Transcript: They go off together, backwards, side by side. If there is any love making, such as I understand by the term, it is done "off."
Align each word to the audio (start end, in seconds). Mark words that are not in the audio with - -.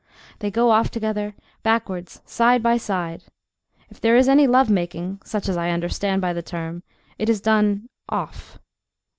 They 0.39 0.49
go 0.49 0.71
off 0.71 0.89
together, 0.89 1.35
backwards, 1.61 2.23
side 2.25 2.63
by 2.63 2.77
side. 2.77 3.25
If 3.91 4.01
there 4.01 4.17
is 4.17 4.27
any 4.27 4.47
love 4.47 4.67
making, 4.67 5.19
such 5.23 5.47
as 5.47 5.57
I 5.57 5.69
understand 5.69 6.23
by 6.23 6.33
the 6.33 6.41
term, 6.41 6.81
it 7.19 7.29
is 7.29 7.39
done 7.39 7.87
"off." 8.09 8.57